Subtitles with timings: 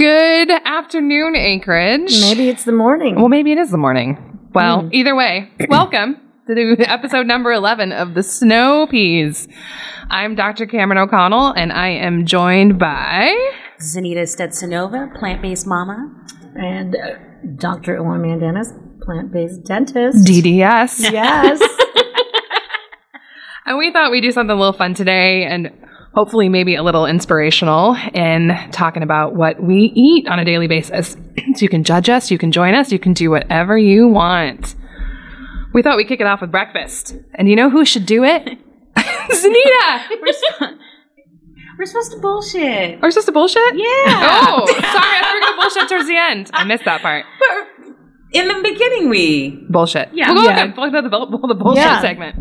[0.00, 2.22] Good afternoon, Anchorage.
[2.22, 3.16] Maybe it's the morning.
[3.16, 4.38] Well, maybe it is the morning.
[4.54, 4.88] Well, Hmm.
[4.92, 9.46] either way, welcome to the episode number 11 of the Snow Peas.
[10.08, 10.64] I'm Dr.
[10.64, 13.36] Cameron O'Connell, and I am joined by.
[13.78, 16.10] Zanita Stetsonova, plant-based mama.
[16.54, 17.16] and uh,
[17.56, 17.98] Dr.
[17.98, 18.72] Ilona Mandanis,
[19.02, 20.26] plant-based dentist.
[20.26, 21.12] DDS.
[21.12, 21.60] Yes.
[23.66, 25.70] And we thought we'd do something a little fun today and
[26.14, 31.12] hopefully maybe a little inspirational in talking about what we eat on a daily basis.
[31.12, 31.18] so
[31.56, 34.74] you can judge us, you can join us, you can do whatever you want.
[35.72, 37.14] We thought we'd kick it off with breakfast.
[37.34, 38.44] And you know who should do it?
[38.96, 40.08] Zanita!
[41.78, 43.02] We're supposed to bullshit.
[43.02, 43.74] Is supposed to bullshit?
[43.74, 43.86] Yeah.
[43.86, 46.50] Oh, sorry, I were going to bullshit towards the end.
[46.52, 47.24] I missed that part.
[48.32, 50.10] In the beginning, we Bullshit.
[50.12, 50.32] Yeah.
[50.32, 50.72] We'll go Yeah.
[50.76, 52.00] we'll go with the, the bullshit Yeah.
[52.00, 52.36] segment.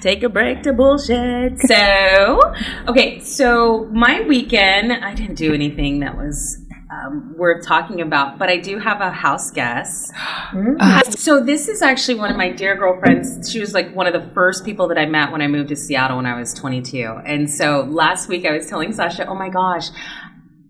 [0.00, 1.60] take a break to bullshit.
[1.60, 2.40] So,
[2.88, 6.58] okay, so my weekend, I didn't do anything that was
[6.92, 10.12] um, worth talking about, but I do have a house guest.
[11.10, 13.50] So this is actually one of my dear girlfriends.
[13.52, 15.76] She was like one of the first people that I met when I moved to
[15.76, 17.20] Seattle when I was 22.
[17.26, 19.88] And so last week I was telling Sasha, "Oh my gosh,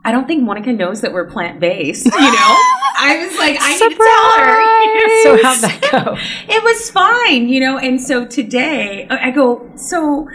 [0.04, 2.16] I don't think Monica knows that we're plant based." You know,
[3.02, 5.22] I was like, I need to tell her.
[5.22, 6.16] so how'd that go?
[6.54, 7.78] It was fine, you know.
[7.78, 10.28] And so today uh, I go, so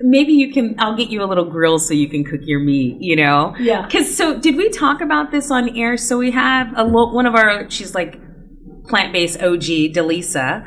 [0.00, 2.96] maybe you can, I'll get you a little grill so you can cook your meat,
[3.00, 3.54] you know?
[3.58, 3.84] Yeah.
[3.84, 5.96] Because so did we talk about this on air?
[5.96, 8.18] So we have a lo- one of our, she's like
[8.88, 10.66] plant based OG, Delisa,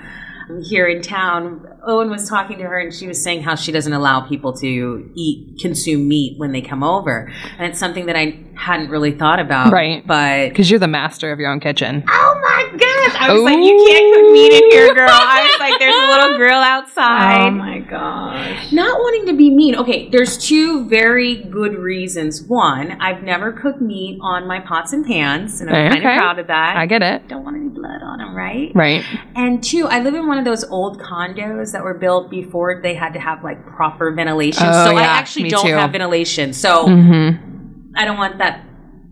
[0.64, 1.66] here in town.
[1.90, 5.12] Owen was talking to her and she was saying how she doesn't allow people to
[5.16, 7.32] eat, consume meat when they come over.
[7.58, 9.72] And it's something that I hadn't really thought about.
[9.74, 10.06] Right.
[10.06, 12.04] But Because you're the master of your own kitchen.
[12.08, 13.16] Oh my gosh!
[13.22, 15.10] I was like, you can't cook meat in here, girl.
[15.10, 17.40] I was like, there's a little grill outside.
[17.50, 18.72] Oh my gosh.
[18.72, 19.76] Not wanting to be mean.
[19.76, 22.42] Okay, there's two very good reasons.
[22.44, 26.40] One, I've never cooked meat on my pots and pans, and I'm kind of proud
[26.40, 26.76] of that.
[26.78, 27.28] I get it.
[27.28, 28.72] don't want any blood on them, right?
[28.76, 29.04] Right.
[29.36, 32.94] And two, I live in one of those old condos that were built before they
[32.94, 34.64] had to have like proper ventilation.
[34.68, 35.74] Oh, so I actually don't too.
[35.76, 36.54] have ventilation.
[36.54, 37.92] So Mm-hmm.
[37.96, 38.64] I don't want that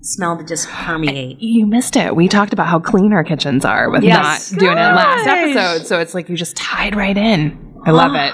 [0.02, 1.38] smell to just permeate.
[1.42, 2.16] You missed it.
[2.16, 4.52] We talked about how clean our kitchens are with Yes.
[4.52, 5.88] not doing it last episode.
[5.88, 7.76] So it's like you just tied right in.
[7.86, 8.34] I love it.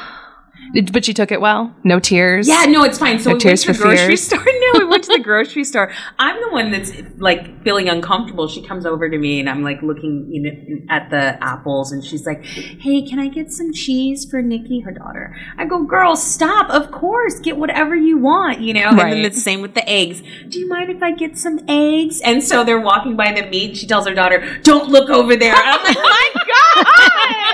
[0.92, 1.74] But she took it well.
[1.84, 2.48] No tears.
[2.48, 3.20] Yeah, no, it's fine.
[3.20, 4.24] So No we went tears to the for grocery fears.
[4.24, 4.44] store.
[4.74, 5.92] We went to the grocery store.
[6.20, 8.48] I'm the one that's like feeling uncomfortable.
[8.48, 12.04] She comes over to me and I'm like looking you know, at the apples and
[12.04, 16.16] she's like, "Hey, can I get some cheese for Nikki, her daughter?" I go, "Girl,
[16.16, 16.70] stop!
[16.70, 19.34] Of course, get whatever you want, you know." And then Right.
[19.34, 20.22] the same with the eggs.
[20.50, 22.22] Do you mind if I get some eggs?
[22.22, 23.78] And so they're walking by the meat.
[23.78, 27.14] She tells her daughter, "Don't look over there." And I'm like, oh "My God!"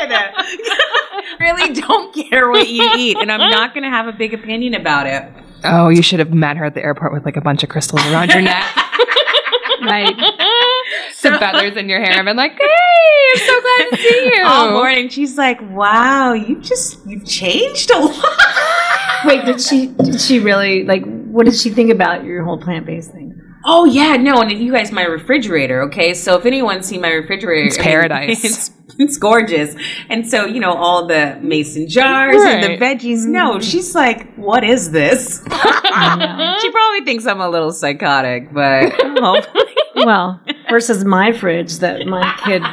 [1.39, 4.73] really don't care what you eat, and I'm not going to have a big opinion
[4.73, 5.23] about it.
[5.63, 8.05] Oh, you should have met her at the airport with like a bunch of crystals
[8.07, 8.63] around your neck.
[9.81, 10.15] like
[11.13, 12.17] Some feathers in your hair.
[12.19, 12.65] I've been like, hey,
[13.35, 14.43] I'm so glad to see you.
[14.45, 15.09] all morning.
[15.09, 18.39] She's like, "Wow, you just you've changed a lot."
[19.25, 23.11] Wait, did she did she really like what did she think about your whole plant-based
[23.11, 23.28] thing?
[23.65, 25.81] Oh yeah, no, and you guys, my refrigerator.
[25.83, 28.43] Okay, so if anyone's seen my refrigerator, It's I mean, paradise.
[28.45, 29.75] it's, it's gorgeous,
[30.09, 33.25] and so you know all the mason jars and the veggies.
[33.25, 33.61] No, mm-hmm.
[33.61, 39.65] she's like, "What is this?" she probably thinks I'm a little psychotic, but hopefully.
[39.95, 40.39] Well,
[40.69, 42.63] versus my fridge that my kid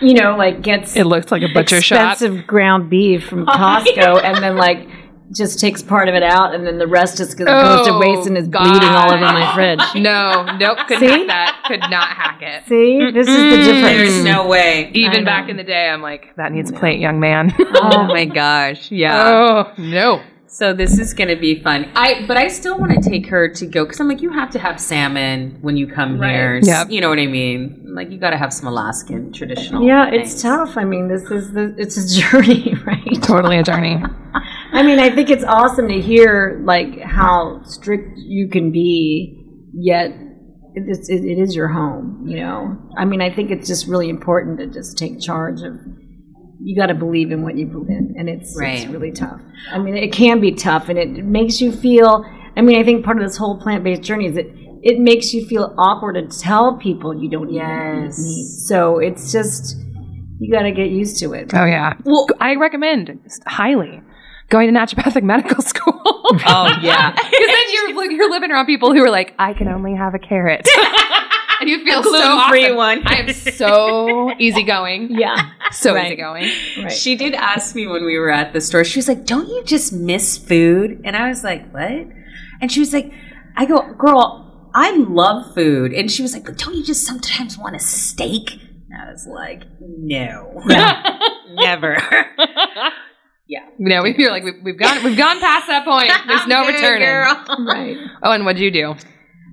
[0.00, 2.12] you know, like gets It looks like a butcher shop.
[2.12, 4.88] expensive ground beef from oh, Costco and then like
[5.32, 8.26] just takes part of it out and then the rest just goes to Oh, waste
[8.28, 8.62] and is God.
[8.70, 9.80] bleeding all over my fridge.
[9.96, 11.06] No, nope, could See?
[11.06, 11.64] hack that.
[11.66, 12.64] Could not hack it.
[12.68, 13.82] See, this is the difference.
[14.12, 14.90] There's no way.
[14.94, 17.52] Even back in the day, I'm like, that needs a plate, young man.
[17.78, 19.26] Oh my gosh, yeah.
[19.28, 20.22] oh, no.
[20.48, 21.90] So this is going to be fun.
[21.94, 24.48] I but I still want to take her to go because I'm like you have
[24.50, 26.60] to have salmon when you come here.
[26.62, 26.90] Yep.
[26.90, 27.82] You know what I mean?
[27.84, 29.82] Like you got to have some Alaskan traditional.
[29.84, 30.76] Yeah, it's tough.
[30.78, 33.22] I mean, this is the it's a journey, right?
[33.22, 34.02] Totally a journey.
[34.76, 39.42] I mean, I think it's awesome to hear like how strict you can be,
[39.72, 40.10] yet
[40.74, 42.24] it's, it, it is your home.
[42.26, 45.78] You know, I mean, I think it's just really important to just take charge of.
[46.60, 49.40] You got to believe in what you believe in, and it's it's really tough.
[49.72, 52.24] I mean, it can be tough, and it makes you feel.
[52.56, 54.46] I mean, I think part of this whole plant based journey is that
[54.82, 57.62] it makes you feel awkward to tell people you don't eat
[58.18, 58.46] meat.
[58.66, 59.76] So it's just
[60.38, 61.52] you got to get used to it.
[61.54, 61.94] Oh, yeah.
[62.04, 64.02] Well, I recommend highly
[64.48, 66.00] going to naturopathic medical school.
[66.04, 67.12] Oh yeah.
[67.30, 70.18] Because then you're, you're living around people who are like, I can only have a
[70.18, 70.66] carrot.
[71.60, 72.76] and you feel so gluten-free awesome.
[72.76, 73.02] one.
[73.06, 75.08] I am so easygoing.
[75.10, 76.06] Yeah, So Right.
[76.12, 76.50] easygoing.
[76.82, 76.92] right.
[76.92, 78.84] She did ask me when we were at the store.
[78.84, 82.06] She was like, "Don't you just miss food?" And I was like, "What?"
[82.60, 83.10] And she was like,
[83.56, 84.42] "I go, girl."
[84.78, 85.94] I love food.
[85.94, 88.60] And she was like, but don't you just sometimes want a steak?
[88.90, 90.62] And I was like, no,
[91.54, 91.96] never.
[93.48, 93.60] Yeah.
[93.78, 96.10] You know, we- you're like, we've, we've gone, we've gone past that point.
[96.28, 97.06] There's no Good returning.
[97.08, 97.44] girl.
[97.66, 97.96] Right.
[98.22, 98.94] Oh, and what'd you do?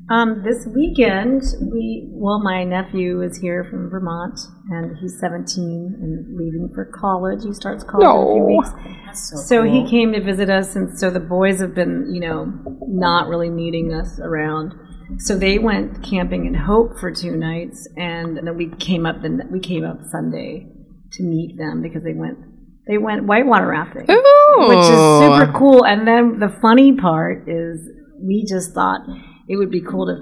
[0.09, 4.37] Um, this weekend, we well, my nephew is here from Vermont,
[4.69, 7.39] and he's 17 and leaving for college.
[7.43, 9.19] He starts college in a few weeks.
[9.29, 9.71] So, So cool.
[9.85, 12.51] he came to visit us, and so the boys have been, you know,
[12.85, 14.73] not really needing us around.
[15.19, 19.21] So they went camping in Hope for two nights, and then we came up.
[19.21, 20.67] The we came up Sunday
[21.13, 22.39] to meet them because they went
[22.87, 24.67] they went whitewater rafting, Ooh.
[24.67, 25.85] which is super cool.
[25.85, 27.79] And then the funny part is
[28.21, 29.01] we just thought
[29.47, 30.17] it would be cool to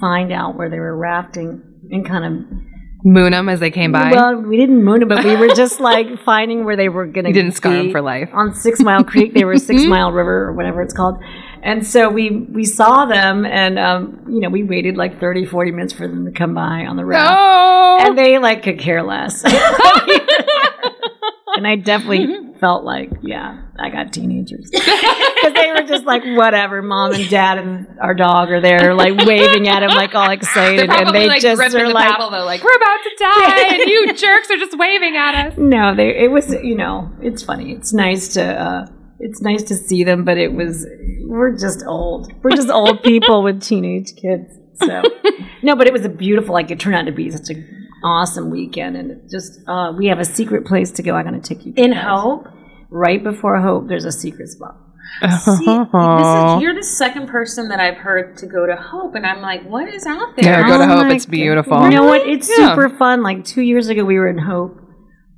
[0.00, 2.58] find out where they were rafting and kind of
[3.04, 4.12] Moon them as they came by.
[4.12, 7.24] well, we didn't moon them, but we were just like finding where they were going
[7.24, 7.30] to.
[7.30, 8.30] you didn't scar them for life.
[8.32, 9.34] on Six Mile Creek.
[9.34, 11.16] They were Six Mile River or whatever it's called.
[11.64, 15.72] And so we we saw them, and um, you know, we waited like 30, 40
[15.72, 19.02] minutes for them to come by on the raft, Oh, and they like could care
[19.02, 19.42] less.
[21.64, 26.82] and I definitely felt like, yeah, I got teenagers because they were just like, whatever.
[26.82, 30.90] Mom and Dad and our dog are there, like waving at him, like all excited,
[30.90, 33.78] and they like just are the like, paddle though, like we're about to die, and
[33.88, 35.54] you jerks are just waving at us.
[35.56, 36.16] No, they.
[36.24, 37.72] It was you know, it's funny.
[37.72, 38.42] It's nice to.
[38.42, 38.86] uh
[39.20, 40.84] It's nice to see them, but it was.
[41.24, 42.32] We're just old.
[42.42, 44.58] We're just old people with teenage kids.
[44.74, 45.02] So
[45.62, 46.54] no, but it was a beautiful.
[46.54, 50.18] Like it turned out to be such a awesome weekend, and just uh, we have
[50.18, 51.14] a secret place to go.
[51.14, 52.02] I'm going to take you in guys.
[52.04, 52.46] hope.
[52.90, 54.76] Right before Hope, there's a secret spot.
[55.22, 59.24] See, this is, you're the second person that I've heard to go to Hope, and
[59.26, 60.60] I'm like, what is out there?
[60.60, 61.06] Yeah, go to Oh Hope.
[61.06, 61.82] my It's beautiful.
[61.84, 62.26] You know what?
[62.26, 62.68] It's Yeah.
[62.70, 63.22] super fun.
[63.22, 64.76] Like two years ago, we were in Hope,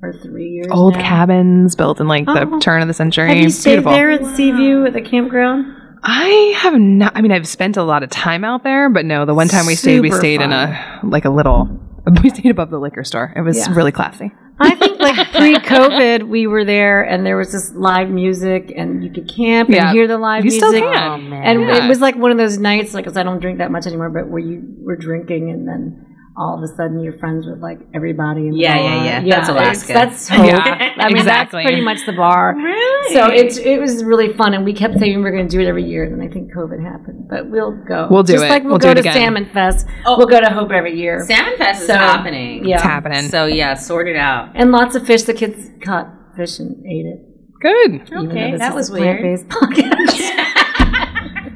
[0.01, 0.67] for three years.
[0.69, 1.01] Old now.
[1.01, 2.59] cabins built in like the Oh.
[2.59, 3.27] turn of the century.
[3.29, 3.91] Have you It's stayed beautiful.
[3.93, 5.65] there at Seaview at the campground?
[6.03, 7.13] I have not.
[7.15, 9.65] I mean, I've spent a lot of time out there, but no, the one time
[9.65, 11.79] we stayed, we Super stayed in a like a little.
[12.23, 13.33] We stayed above the liquor store.
[13.35, 13.73] It was Yeah.
[13.73, 14.31] really classy.
[14.59, 19.09] I think like pre-COVID, we were there, and there was this live music, and you
[19.11, 19.91] could camp and Yeah.
[19.91, 20.93] hear the live You still music.
[20.93, 21.11] can.
[21.11, 21.43] Oh, man.
[21.43, 21.85] And Yeah.
[21.85, 24.09] it was like one of those nights, like, because I don't drink that much anymore,
[24.09, 26.05] but where you were drinking, and then
[26.37, 28.47] all of a sudden you're friends with like everybody.
[28.47, 29.05] In the Yeah, yeah, bar.
[29.27, 29.35] yeah.
[29.37, 29.93] That's Alaska.
[29.93, 30.45] That's hope.
[30.45, 30.57] Yeah,
[30.97, 31.63] I mean, exactly.
[31.63, 32.55] that's pretty much the bar.
[32.55, 33.15] Really?
[33.15, 35.61] So it's it was really fun, and we kept saying we were going to do
[35.61, 38.07] it every year, and then I think COVID happened, but we'll go.
[38.11, 38.49] We'll do Just it.
[38.49, 39.13] like we'll, We'll do go it to again.
[39.13, 39.87] Salmon Fest.
[40.05, 40.17] Oh.
[40.17, 41.23] We'll go to Hope every year.
[41.25, 42.65] Salmon Fest is So, happening.
[42.65, 42.75] Yeah.
[42.75, 43.23] It's happening.
[43.29, 44.51] So yeah, sort it out.
[44.55, 45.23] And lots of fish.
[45.23, 47.19] The kids caught fish and ate it.
[47.61, 47.93] Good.
[48.11, 49.19] even Okay, this that is was weird.
[49.21, 50.41] plant-based podcast.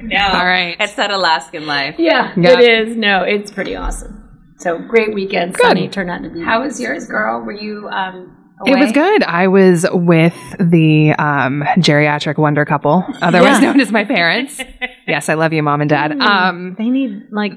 [0.01, 0.17] No.
[0.25, 0.75] All right.
[0.79, 1.95] It's that Alaskan life.
[1.99, 2.57] yeah, Yeah.
[2.59, 2.95] it is.
[2.97, 4.18] No, it's pretty awesome.
[4.59, 5.55] So great weekend.
[5.57, 6.41] Sunny turned out to be.
[6.43, 7.41] How was yours, girl?
[7.41, 8.35] Were you um
[8.65, 9.23] It was good.
[9.23, 13.71] I was with the um, geriatric wonder couple, otherwise Yeah.
[13.71, 14.59] known as my parents.
[15.07, 16.11] yes, I love you, mom and dad.
[16.19, 17.53] Um, They need like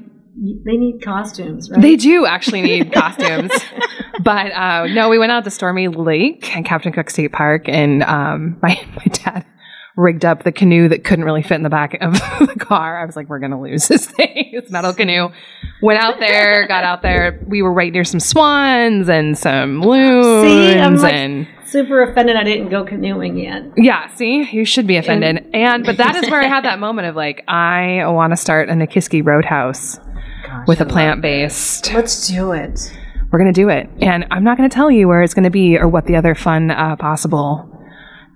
[0.64, 1.80] they need costumes, right?
[1.82, 3.50] They do actually need costumes.
[4.22, 8.02] but uh, no, we went out to Stormy Lake and Captain Cook State Park, and
[8.04, 9.44] um, my, my dad
[9.96, 12.98] rigged up the canoe that couldn't really fit in the back of the car.
[13.00, 14.50] I was like, we're going to lose this thing.
[14.62, 15.28] This metal canoe.
[15.80, 17.40] Went out there, got out there.
[17.46, 20.46] We were right near some swans and some loons.
[20.46, 23.62] See, I'm like- and Super offended I didn't go canoeing yet.
[23.78, 25.48] yeah, see, you should be offended.
[25.54, 28.68] And, but that is where I had that moment of like, I want to start
[28.68, 29.98] a Nikiski Roadhouse
[30.66, 32.92] with a plant based Let's do it.
[33.30, 33.88] we're going to do it.
[34.02, 36.16] And I'm not going to tell you where it's going to be or what the
[36.16, 37.66] other fun uh, possible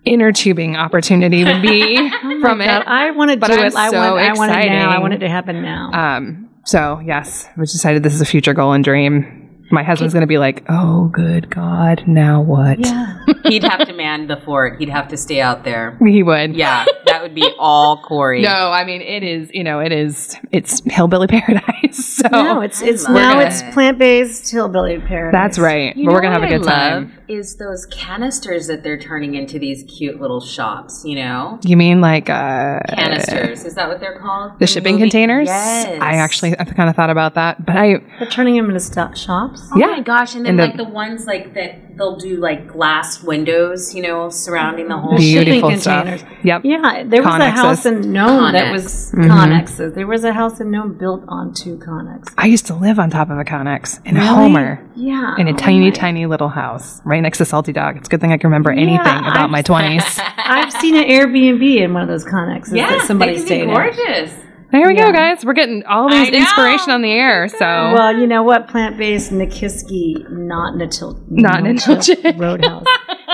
[0.06, 1.96] inner tubing opportunity would be
[2.40, 2.68] from it.
[2.68, 3.75] I want to do But I'm it.
[3.75, 4.20] I want.
[4.20, 4.90] I want it now.
[4.90, 5.90] I want it to happen now.
[5.92, 9.46] Um, so, yes, we decided this is a future goal and dream.
[9.70, 12.78] My husband's going to be like, oh, good God, now what?
[12.78, 13.18] yeah.
[13.44, 14.78] He'd have to man the fort.
[14.78, 15.96] He'd have to stay out there.
[16.04, 16.54] He would.
[16.56, 18.42] Yeah, that would be all Corey.
[18.42, 22.04] No, I mean, it is, you know, it is, it's hillbilly paradise.
[22.16, 23.46] So, No, it's it's now it.
[23.49, 25.32] it's plant based hillbilly paradise.
[25.32, 25.96] that's right.
[25.96, 27.12] You but we're going to have a good I time.
[27.28, 31.02] Is those canisters that they're turning into these cute little shops?
[31.04, 33.64] You know, You mean like, uh, canisters.
[33.64, 34.52] Is that what they're called?
[34.58, 35.46] the In shipping movie- containers?
[35.49, 35.99] Yes.
[36.00, 39.12] I actually, I've kind of thought about that, but I, They're turning them into sto-
[39.56, 39.70] shops.
[39.75, 39.86] Oh Yeah.
[39.86, 40.34] my gosh!
[40.34, 44.02] And then And the- like the ones like that, they'll do like glass windows, you
[44.02, 45.16] know, surrounding the whole.
[45.18, 46.04] shipping beautiful stuff.
[46.04, 46.25] containers.
[46.44, 46.60] Yep.
[46.64, 49.26] Yeah, there was a house in Nome that was Mhm.
[49.30, 49.94] Connexes.
[49.94, 52.32] There was a house in Nome built on two Connex.
[52.38, 54.26] I used to live on top of a Connex in Really?
[54.26, 55.34] Homer Yeah.
[55.38, 57.96] in a Oh tiny, my- tiny little house right next to Salty Dawg.
[57.96, 60.20] It's a good thing I can remember anything Yeah, about I've- my 20s.
[60.38, 63.64] I've seen an Airbnb in one of those Connexes Yeah, that somebody they can stayed
[63.64, 64.30] be in.
[64.70, 64.73] Gorgeous.
[64.73, 65.06] there we Yeah.
[65.06, 65.44] go, guys.
[65.44, 67.49] We're getting all I these inspiration on the air.
[67.49, 68.68] So, Well, you know what?
[68.68, 72.38] Plant based Nikiski, not Natil- Not Nilchik Nilchik.
[72.40, 72.85] Roadhouse.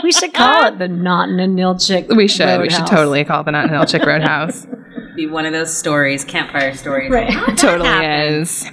[0.03, 2.61] We should call it the Not Nilchik we should.
[2.61, 4.67] We should totally call it the Not Hill Chick Roadhouse.
[5.17, 7.11] be one of those stories, campfire stories.
[7.11, 7.31] Right.
[7.59, 8.11] Totally happen?
[8.35, 8.71] is.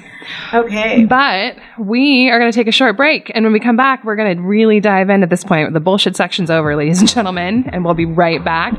[0.54, 1.06] Okay.
[1.06, 3.32] But we are going to take a short break.
[3.36, 5.74] And when we come back, we're going to really dive in at this point.
[5.74, 7.70] The bullshit section's over, ladies and gentlemen.
[7.74, 8.74] And we'll be right back.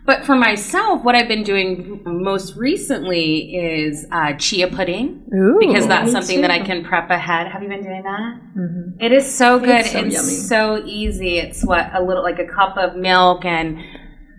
[0.08, 5.58] but for myself, what I've been doing most recently is uh, chia pudding Ooh.
[5.60, 7.46] because that's me something that I can prep ahead.
[7.52, 8.40] Have you been doing that?
[8.58, 9.00] Mm-hmm.
[9.04, 9.84] It is so good.
[9.86, 11.36] It's It's, so so, easy.
[11.38, 13.78] It's what a little like a cup of milk and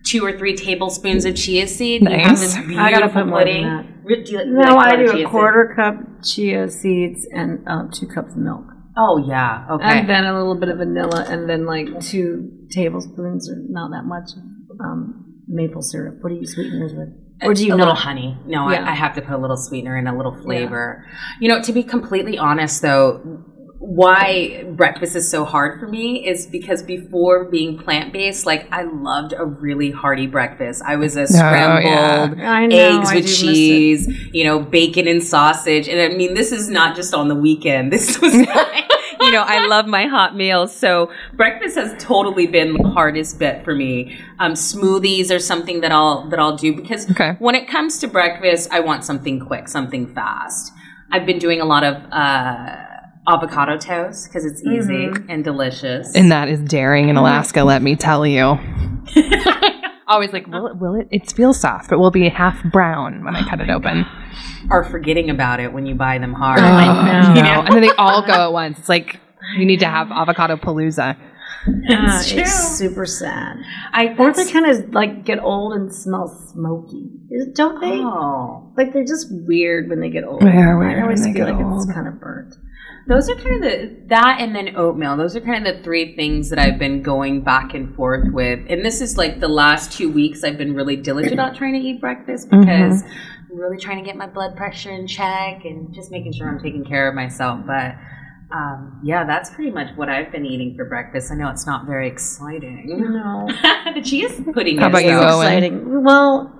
[0.05, 2.01] two or three tablespoons of chia seed.
[2.01, 2.55] Nice.
[2.55, 3.63] I gotta put more than pudding.
[3.63, 3.85] that.
[4.25, 5.27] Do you- you No, like I do a seed?
[5.27, 8.65] quarter cup chia seeds and um, two cups of milk,
[8.97, 9.67] Oh yeah.
[9.69, 9.83] Okay.
[9.99, 14.05] and then a little bit of vanilla, and then like two tablespoons or not that
[14.05, 14.31] much
[14.83, 16.21] um, maple syrup.
[16.21, 17.09] What do you sweeten yours with?
[17.41, 17.83] Uh, or do you a not?
[17.83, 18.37] little honey?
[18.45, 18.83] No, Yeah.
[18.85, 21.05] I, I have to put a little sweetener and a little flavor.
[21.41, 23.43] You know, to be completely honest, though,
[23.79, 28.83] why breakfast is so hard for me is because before being plant based, like I
[28.83, 30.83] loved a really hearty breakfast.
[30.85, 32.65] I was a oh, scrambled yeah.
[32.67, 33.45] Know, eggs I with do miss it.
[33.45, 35.87] cheese, you know, bacon and sausage.
[35.87, 37.93] And I mean, this is not just on the weekend.
[37.99, 38.47] This was like,
[39.29, 40.75] you know, I love my hot meals.
[40.75, 44.17] So breakfast has totally been the hardest bit for me.
[44.39, 47.35] Um, smoothies are something that I'll that I'll do because Okay.
[47.39, 50.73] when it comes to breakfast, I want something quick, something fast.
[51.11, 52.75] I've been doing a lot of uh,
[53.27, 55.29] avocado toast because it's easy Mm-hmm.
[55.29, 56.15] and delicious.
[56.15, 58.57] And that is daring in Alaska, let me tell you.
[60.07, 61.07] Always like, will it, will it?
[61.11, 64.05] It feels soft, but will be half brown when I cut it open.
[64.69, 66.59] Are forgetting about it when you buy them hard.
[66.59, 67.33] Oh, know.
[67.35, 68.79] you know, and then they all go at once.
[68.79, 69.19] It's like
[69.57, 71.17] you need to have avocado palooza.
[71.67, 72.41] Yeah, It's true.
[72.41, 73.57] it's super sad.
[73.91, 77.09] I Or they kind of like get old and smell smoky,
[77.53, 77.99] don't they?
[77.99, 78.71] oh.
[78.77, 80.41] Like they're just weird when they get old.
[80.41, 81.83] They are weird I always when they feel like old.
[81.83, 82.55] it's kind of burnt.
[83.07, 85.17] Those are kind of the that and then oatmeal.
[85.17, 88.59] Those are kind of the three things that I've been going back and forth with.
[88.69, 91.79] And this is like the last two weeks I've been really diligent about trying to
[91.79, 92.59] eat breakfast mm-hmm.
[92.61, 96.47] because I'm really trying to get my blood pressure in check and just making sure
[96.47, 97.61] I'm taking care of myself.
[97.65, 97.95] But
[98.51, 101.31] um, yeah, that's pretty much what I've been eating for breakfast.
[101.31, 102.85] I know it's not very exciting.
[102.87, 103.47] No,
[103.93, 104.77] the chia pudding.
[104.77, 105.11] How is, about you.
[105.11, 105.45] Owen?
[105.45, 106.03] exciting.
[106.03, 106.53] Well,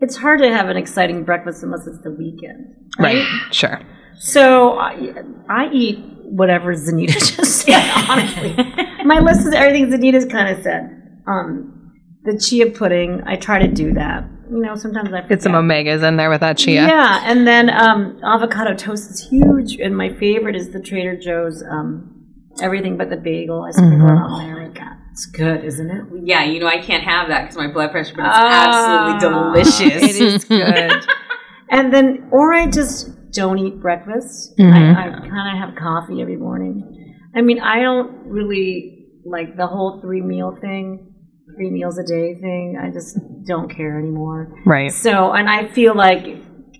[0.00, 3.24] it's hard to have an exciting breakfast unless it's the weekend, right?
[3.52, 3.80] Sure.
[4.18, 5.12] So I,
[5.48, 7.90] I eat whatever Zanita just said.
[8.08, 8.54] Honestly,
[9.04, 11.22] my list is everything Zanita's kind of said.
[11.26, 11.92] Um,
[12.24, 14.24] the chia pudding, I try to do that.
[14.50, 16.86] You know, sometimes I Get some omegas in there with that chia.
[16.86, 21.62] Yeah, and then um, avocado toast is huge, and my favorite is the Trader Joe's
[21.70, 22.24] um,
[22.60, 23.62] everything but the bagel.
[23.64, 24.62] I sprinkle it on there.
[24.64, 24.98] Like that.
[25.12, 26.04] It's good, isn't it?
[26.24, 29.28] Yeah, you know I can't have that because my blood pressure, but it's Ah, absolutely
[29.28, 30.16] delicious.
[30.16, 30.92] It is good.
[31.70, 34.56] and then, or I just don't eat breakfast.
[34.58, 34.72] Mhm.
[34.96, 37.16] I, I kind of have coffee every morning.
[37.34, 41.12] I mean, I don't really like the whole three meal thing,
[41.58, 42.78] three meals a day thing.
[42.80, 44.54] I just don't care anymore.
[44.64, 44.92] Right.
[44.92, 46.24] So, and I feel like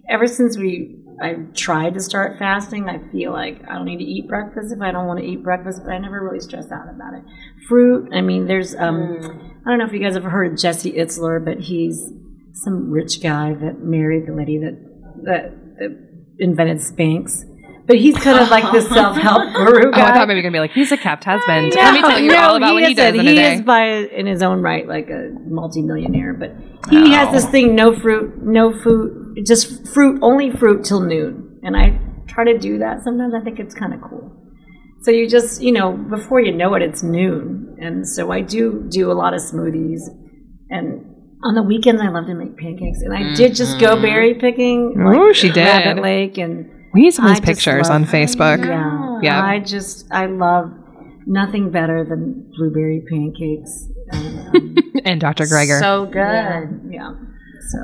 [0.08, 2.88] ever since we I've tried to start fasting.
[2.88, 5.42] I feel like I don't need to eat breakfast if I don't want to eat
[5.42, 7.23] breakfast, but I never really stress out about it.
[7.68, 9.18] Fruit, I mean, there's, um,
[9.66, 12.08] I don't know if you guys have heard of Jesse Itzler, but he's
[12.52, 14.78] some rich guy that married the lady that,
[15.25, 17.44] that, that invented Spanx.
[17.88, 20.00] But he's kind of like the self help guru Oh.
[20.00, 21.73] I thought maybe you're gonna be like, he's a kept husband.
[21.75, 23.21] No, Let me tell you no, all about what he does isn't.
[23.21, 23.54] in a He day.
[23.54, 26.50] is by in his own right like a multimillionaire, but
[26.90, 31.61] he has this thing: no fruit, no food, just fruit, only fruit till noon.
[31.62, 33.33] And I try to do that sometimes.
[33.35, 34.35] I think it's kind of cool.
[35.00, 38.87] So you just, you know, before you know it, it's noon, and so I do
[38.90, 40.00] do a lot of smoothies,
[40.68, 41.07] and
[41.42, 43.00] on the weekends I love to make pancakes.
[43.00, 44.02] And I did just go mm-hmm.
[44.02, 44.95] berry picking.
[44.99, 45.64] Oh, she did.
[45.64, 46.75] Rabbit Lake and.
[46.92, 48.64] We need some of these just pictures on Facebook.
[48.64, 49.18] Yeah.
[49.23, 49.45] Yeah.
[49.45, 50.73] I just I love
[51.26, 53.88] nothing better than blueberry pancakes.
[54.11, 55.45] And, um, And Dr.
[55.45, 55.78] Greger.
[55.80, 56.14] So good.
[56.18, 57.12] yeah, yeah.
[57.71, 57.78] So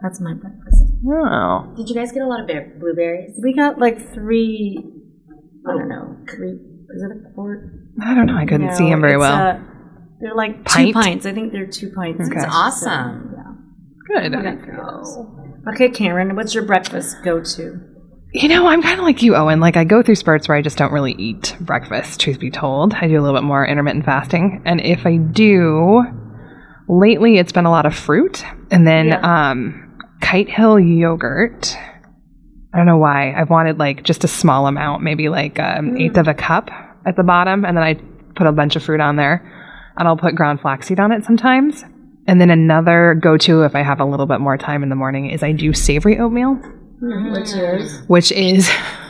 [0.00, 0.82] that's my breakfast.
[1.06, 1.74] oh.
[1.76, 3.38] Did you guys get a lot of bear- blueberries?
[3.42, 4.78] We got like three.
[5.68, 6.16] I don't know.
[6.34, 6.52] Three.
[6.90, 7.70] Is it a quart?
[8.02, 8.36] I don't know.
[8.36, 9.34] I couldn't No, see him very it's, well.
[9.34, 9.60] uh,
[10.20, 10.88] they're like Pint?
[10.88, 11.26] two pints.
[11.26, 12.26] I think they're two pints.
[12.28, 12.40] Okay.
[12.40, 13.34] That's awesome.
[13.36, 14.20] Yeah.
[14.22, 14.36] Good.
[14.36, 15.18] we got three of those.
[15.74, 17.80] Okay, Karen, what's your breakfast go to?
[18.30, 19.58] You know, I'm kind of like you, Owen.
[19.58, 22.92] Like, I go through spurts where I just don't really eat breakfast, truth be told.
[22.92, 24.62] I do a little bit more intermittent fasting.
[24.66, 26.04] And if I do,
[26.88, 31.74] lately it's been a lot of fruit and then um, Kite Hill yogurt.
[32.74, 33.32] I don't know why.
[33.32, 36.68] I've wanted like just a small amount, maybe like um, eighth of a cup
[37.06, 37.64] at the bottom.
[37.64, 37.94] And then I
[38.34, 39.54] put a bunch of fruit on there.
[39.96, 41.82] And I'll put ground flaxseed on it sometimes.
[42.26, 44.96] And then another go to if I have a little bit more time in the
[44.96, 46.60] morning is I do savory oatmeal
[47.00, 48.00] What's yours?
[48.08, 48.68] which is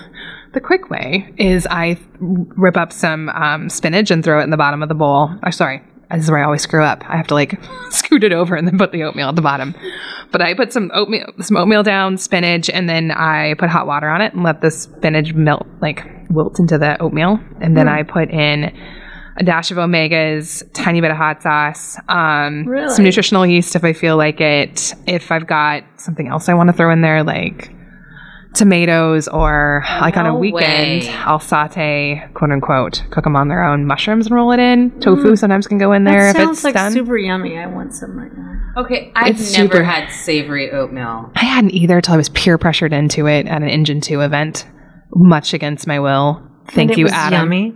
[0.52, 4.57] the quick way is I rip up some um, spinach and throw it in the
[4.57, 5.30] bottom of the bowl.
[5.45, 7.02] Oh, sorry, this is where I always screw up.
[7.09, 7.59] I have to like
[7.90, 9.75] scoot it over and then put the oatmeal at the bottom.
[10.30, 14.09] But I put some oatmeal, some oatmeal down, spinach, and then I put hot water
[14.09, 17.40] on it and let the spinach melt, like wilt into the oatmeal.
[17.62, 18.76] And then I put in
[19.38, 22.92] a dash of omegas, tiny bit of hot sauce, um, Really?
[22.92, 24.92] some nutritional yeast if I feel like it.
[25.07, 27.71] If I've got something else I want to throw in there, like
[28.59, 31.09] tomatoes or like on a weekend way.
[31.11, 35.37] I'll saute quote unquote cook them on their own mushrooms and roll it in tofu
[35.37, 36.33] sometimes can go in there Mm.
[36.33, 37.57] That if sounds it's like done super yummy.
[37.59, 38.83] I want some right now.
[38.83, 41.33] Okay, I've It's never super- had savory oatmeal.
[41.35, 44.66] I hadn't either till I was peer pressured into it at an Engine 2 event
[45.14, 46.42] much against my will
[46.73, 47.75] thank And you Adam Yummy.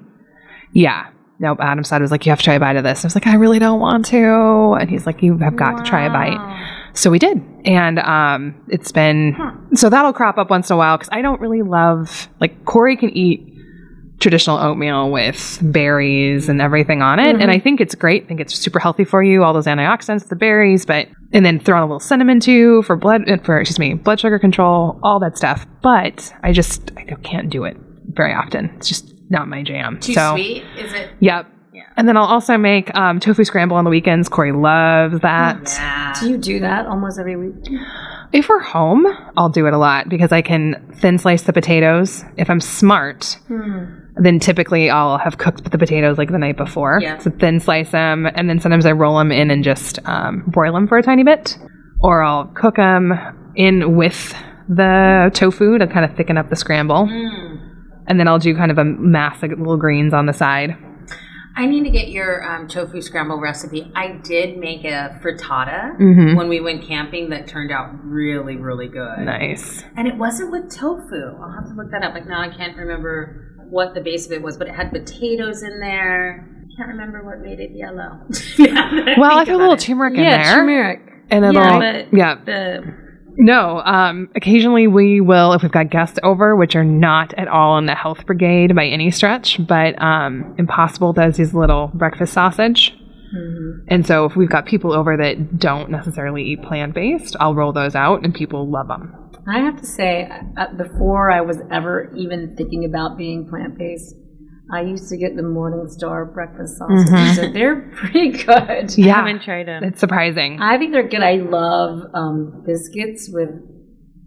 [0.72, 1.06] yeah
[1.40, 3.14] nope Adam said was like you have to try a bite of this I was
[3.16, 6.10] like I really don't want to and he's like you have got to try a
[6.10, 6.38] bite
[6.94, 7.42] So we did.
[7.64, 9.36] And um, it's been,
[9.74, 12.96] so that'll crop up once in a while because I don't really love, like, Corey
[12.96, 13.48] can eat
[14.20, 17.40] traditional oatmeal with berries and everything on it.
[17.40, 18.24] And I think it's great.
[18.24, 21.58] I think it's super healthy for you, all those antioxidants, the berries, but, and then
[21.58, 25.00] throw on a little cinnamon too for blood, uh, for, excuse me, blood sugar control,
[25.02, 25.66] all that stuff.
[25.82, 27.76] But I just, I can't do it
[28.08, 28.66] very often.
[28.76, 29.98] It's just not my jam.
[29.98, 30.62] Too so, sweet?
[30.78, 31.10] Is it?
[31.18, 31.48] Yep.
[31.96, 34.28] And then I'll also make um, tofu scramble on the weekends.
[34.28, 35.62] Corey loves that.
[35.64, 36.14] Yeah.
[36.20, 37.54] Do you do that almost every week?
[38.32, 39.06] If we're home,
[39.36, 42.24] I'll do it a lot because I can thin slice the potatoes.
[42.36, 43.38] If I'm smart,
[44.16, 46.98] then typically I'll have cooked the potatoes like the night before.
[47.02, 47.18] Yeah.
[47.18, 50.72] So thin slice them, and then sometimes I roll them in and just um, broil
[50.72, 51.58] them for a tiny bit,
[52.00, 53.12] or I'll cook them
[53.54, 54.34] in with
[54.68, 57.08] the tofu to kind of thicken up the scramble,
[58.06, 60.74] and then I'll do kind of a mass of little greens on the side.
[61.56, 63.90] I need to get your um, tofu scramble recipe.
[63.94, 66.36] I did make a frittata Mhm.
[66.36, 69.18] when we went camping that turned out really, really good.
[69.20, 69.84] Nice.
[69.96, 71.36] And it wasn't with tofu.
[71.42, 72.14] I'll have to look that up.
[72.14, 75.62] Like now I can't remember what the base of it was, but it had potatoes
[75.62, 76.48] in there.
[76.62, 78.20] I can't remember what made it yellow.
[79.18, 81.00] Well, I threw a little turmeric in yeah, there, turmeric.
[81.30, 82.34] and it'll Yeah, but yeah.
[82.44, 82.94] the
[83.36, 87.78] No, um, occasionally we will, if we've got guests over, which are not at all
[87.78, 92.94] in the health brigade by any stretch, but um, Impossible does these little breakfast sausage.
[93.88, 97.72] And so if we've got people over that don't necessarily eat plant based, I'll roll
[97.72, 99.16] those out and people love them.
[99.46, 104.16] I have to say, uh, before I was ever even thinking about being plant based,
[104.72, 107.36] I used to get the Morningstar breakfast sausages.
[107.36, 108.96] So they're pretty good.
[108.96, 109.16] Yeah.
[109.16, 109.84] haven't tried them.
[109.84, 110.58] It's surprising.
[110.60, 111.22] I think they're good.
[111.22, 113.50] I love um, biscuits with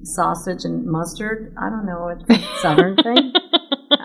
[0.03, 1.55] sausage and mustard.
[1.59, 3.33] I don't know, it's a southern thing.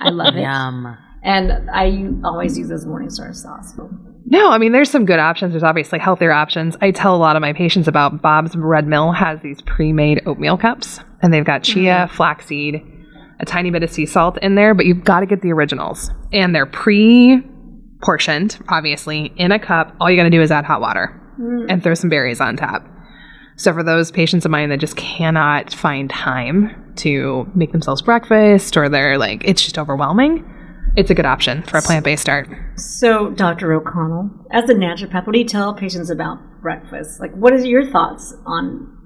[0.01, 0.41] I love it.
[0.41, 0.97] yum.
[1.23, 3.79] And I always use this Morningstar sauce.
[4.25, 5.53] No, I mean, there's some good options.
[5.53, 6.77] There's obviously healthier options.
[6.81, 10.23] I tell a lot of my patients about Bob's Red Mill has these pre made
[10.25, 12.83] oatmeal cups, and they've got chia, flaxseed,
[13.41, 16.11] a tiny bit of sea salt in there, but you've got to get the originals.
[16.33, 17.43] And they're pre
[18.03, 19.95] portioned, obviously, in a cup.
[20.01, 21.67] All you got to do is add hot water mm.
[21.69, 22.87] and throw some berries on top.
[23.57, 28.77] So, for those patients of mine that just cannot find time to make themselves breakfast
[28.77, 30.45] or they're like, it's just overwhelming,
[30.97, 32.49] it's a good option for a plant based start.
[32.77, 33.73] So, Dr.
[33.73, 37.21] O'Connell, as a naturopath, what do you tell patients about breakfast?
[37.21, 38.97] Like, what is your thoughts on,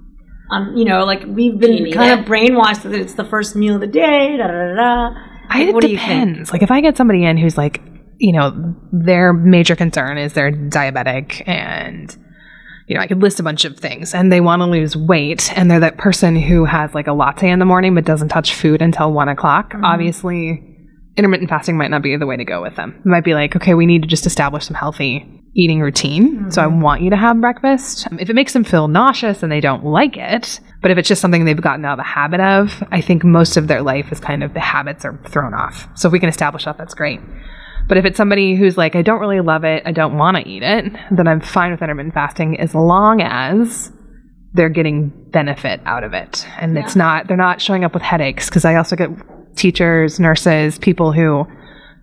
[0.49, 2.19] on you know, like we've been kind it?
[2.19, 5.21] of brainwashed that it's the first meal of the day, da da da.
[5.49, 6.51] I, it what depends.
[6.51, 7.81] Like if I get somebody in who's like,
[8.17, 12.15] you know, their major concern is they're diabetic and
[12.87, 15.51] you know, I could list a bunch of things and they want to lose weight
[15.57, 18.53] and they're that person who has like a latte in the morning but doesn't touch
[18.53, 19.73] food until one o'clock.
[19.73, 19.85] Mm-hmm.
[19.85, 20.74] Obviously,
[21.17, 22.95] intermittent fasting might not be the way to go with them.
[22.99, 26.51] It might be like, okay, we need to just establish some healthy eating routine.
[26.51, 26.81] So I Mm-hmm.
[26.81, 28.07] want you to have breakfast.
[28.19, 31.21] If it makes them feel nauseous and they don't like it, but if it's just
[31.21, 34.19] something they've gotten out of the habit of, I think most of their life is
[34.19, 35.87] kind of the habits are thrown off.
[35.95, 37.21] So if we can establish that, that's great.
[37.87, 40.45] But if it's somebody who's like, I don't really love it, I don't want to
[40.45, 43.91] eat it, then I'm fine with intermittent fasting as long as
[44.53, 46.45] they're getting benefit out of it.
[46.59, 48.49] And it's not, they're not showing up with headaches.
[48.49, 49.09] Cause I also get
[49.55, 51.47] teachers, nurses, people who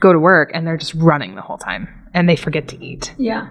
[0.01, 3.15] go to work and they're just running the whole time and they forget to eat.
[3.19, 3.49] Yeah.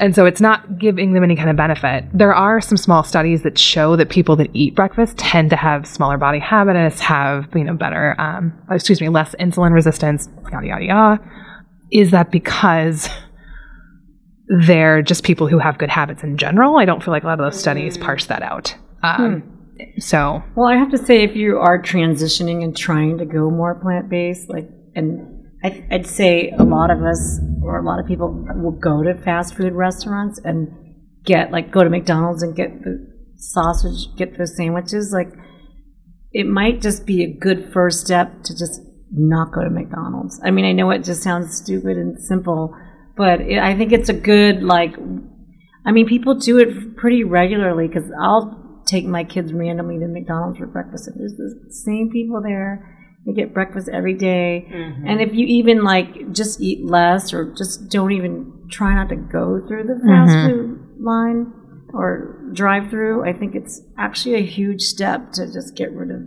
[0.00, 2.04] And so it's not giving them any kind of benefit.
[2.14, 5.86] There are some small studies that show that people that eat breakfast tend to have
[5.86, 10.84] smaller body habitus, have, you know, better, um, excuse me, less insulin resistance, yada, yada,
[10.84, 11.30] yada.
[11.90, 13.08] Is that because
[14.46, 16.78] they're just people who have good habits in general?
[16.78, 18.76] I don't feel like a lot of those studies parse that out.
[19.02, 19.57] Um,
[19.98, 23.74] So, Well, I have to say, if you are transitioning and trying to go more
[23.74, 28.06] plant based, like, and I, I'd say a lot of us or a lot of
[28.06, 30.68] people will go to fast food restaurants and
[31.24, 35.12] get like go to McDonald's and get the sausage, get those sandwiches.
[35.12, 35.32] Like,
[36.32, 40.40] it might just be a good first step to just not go to McDonald's.
[40.44, 42.76] I mean, I know it just sounds stupid and simple,
[43.16, 44.94] but it, I think it's a good like.
[45.84, 50.58] I mean, people do it pretty regularly because I'll take my kids randomly to McDonald's
[50.58, 52.94] for breakfast, and there's the same people there.
[53.26, 54.66] They get breakfast every day.
[54.70, 55.06] Mm-hmm.
[55.06, 59.16] and if you even like just eat less or just don't even try not to
[59.16, 60.48] go through the fast mm-hmm.
[60.48, 61.52] food line
[61.92, 66.22] or drive through, I think it's actually a huge step to just get rid of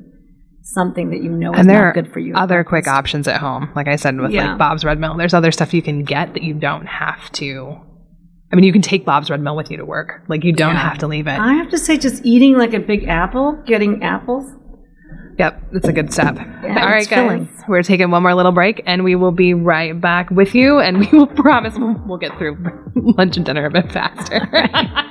[0.63, 2.35] something that you know is and there not good for you.
[2.35, 3.69] other quick options at home.
[3.75, 4.49] Like I said, with Yeah.
[4.49, 7.79] like Bob's Red Mill, there's other stuff you can get that you don't have to.
[8.51, 10.23] I mean, you can take Bob's Red Mill with you to work.
[10.27, 11.39] Like you don't have to leave it.
[11.39, 14.45] I have to say, just eating like a big apple, getting apples.
[15.37, 16.37] Yep, that's a good step.
[16.37, 17.49] All right, guys, filling.
[17.67, 20.99] we're taking one more little break, and we will be right back with you, and
[20.99, 22.57] we will promise we'll, we'll get through
[22.95, 24.49] lunch and dinner a bit faster.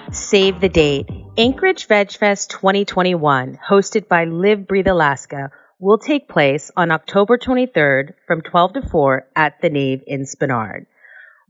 [0.13, 1.09] Save the date.
[1.39, 8.13] Anchorage Veg Fest 2021, hosted by Live Breathe Alaska, will take place on October 23rd
[8.27, 10.85] from 12 to 4 at the Nave in Spenard.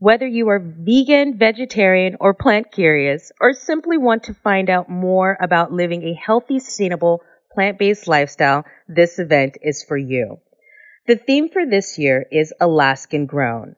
[0.01, 5.37] Whether you are vegan, vegetarian, or plant curious, or simply want to find out more
[5.39, 7.21] about living a healthy, sustainable,
[7.53, 10.39] plant based lifestyle, this event is for you.
[11.05, 13.75] The theme for this year is Alaskan grown.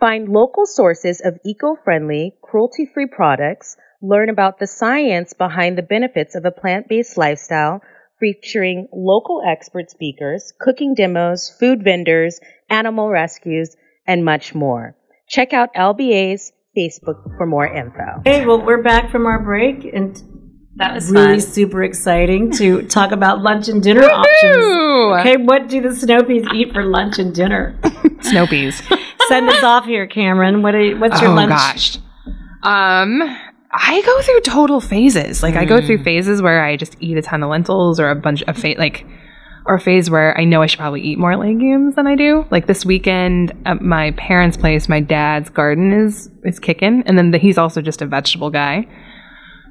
[0.00, 5.82] Find local sources of eco friendly, cruelty free products, learn about the science behind the
[5.82, 7.82] benefits of a plant based lifestyle,
[8.18, 13.76] featuring local expert speakers, cooking demos, food vendors, animal rescues,
[14.06, 14.96] and much more.
[15.28, 18.22] Check out LBA's Facebook for more info.
[18.24, 20.16] Hey, well, we're back from our break, and
[20.76, 21.40] That was really fun.
[21.40, 25.20] super exciting to talk about lunch and dinner options.
[25.20, 27.78] Okay, what do the Snowpies eat for lunch and dinner?
[27.82, 28.82] Snowpeas.
[29.28, 30.62] Send us off here, Cameron.
[30.62, 31.50] What are you, what's your lunch?
[31.50, 31.98] oh lunch?
[31.98, 31.98] gosh.
[32.62, 33.22] Um,
[33.70, 35.42] I go through total phases.
[35.42, 38.16] Like I go through phases where I just eat a ton of lentils, or a
[38.16, 39.04] bunch of fa- like,
[39.66, 42.46] or a phase where I know I should probably eat more legumes than I do.
[42.50, 47.30] Like this weekend at my parents' place, my dad's garden is is kicking, and then
[47.32, 48.86] the, he's also just a vegetable guy.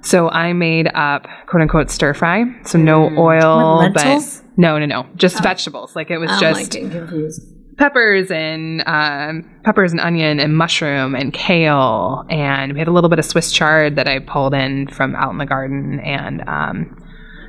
[0.04, 2.46] So I made up quote unquote stir fry.
[2.66, 5.96] So no oil, but no, no, no, just vegetables.
[5.96, 7.42] Like it was I'm just like getting confused.
[7.78, 13.10] peppers and um, peppers and onion and mushroom and kale and we had a little
[13.10, 17.04] bit of Swiss chard that I pulled in from out in the garden and um,